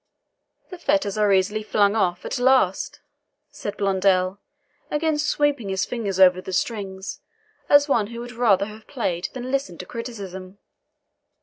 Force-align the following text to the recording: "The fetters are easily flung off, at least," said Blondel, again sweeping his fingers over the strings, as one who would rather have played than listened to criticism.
"The 0.71 0.79
fetters 0.79 1.15
are 1.19 1.31
easily 1.31 1.61
flung 1.61 1.95
off, 1.95 2.25
at 2.25 2.39
least," 2.39 3.01
said 3.51 3.77
Blondel, 3.77 4.39
again 4.89 5.19
sweeping 5.19 5.69
his 5.69 5.85
fingers 5.85 6.19
over 6.19 6.41
the 6.41 6.53
strings, 6.53 7.21
as 7.69 7.87
one 7.87 8.07
who 8.07 8.19
would 8.19 8.31
rather 8.31 8.65
have 8.65 8.87
played 8.87 9.29
than 9.35 9.51
listened 9.51 9.79
to 9.81 9.85
criticism. 9.85 10.57